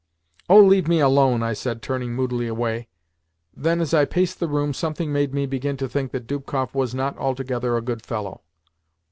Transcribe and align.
"Oh, 0.49 0.59
leave 0.59 0.87
me 0.87 0.99
alone," 0.99 1.43
I 1.43 1.53
said, 1.53 1.83
turning 1.83 2.15
moodily 2.15 2.47
away. 2.47 2.87
Then, 3.55 3.79
as 3.79 3.93
I 3.93 4.05
paced 4.05 4.39
the 4.39 4.47
room, 4.47 4.73
something 4.73 5.13
made 5.13 5.31
me 5.31 5.45
begin 5.45 5.77
to 5.77 5.87
think 5.87 6.11
that 6.11 6.25
Dubkoff 6.25 6.73
was 6.73 6.95
not 6.95 7.15
altogether 7.19 7.77
a 7.77 7.83
good 7.83 8.01
fellow. 8.01 8.41